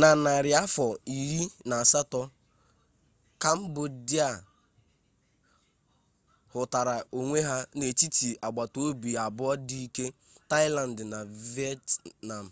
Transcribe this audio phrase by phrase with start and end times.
[0.00, 0.86] na narị afọ
[1.18, 2.20] iri na asatọ
[3.42, 4.28] kambodia
[6.52, 10.06] hụtara onwe ya n'etiti agbatobi abụọ dị ike
[10.50, 11.18] taịland na
[11.52, 12.46] vietnam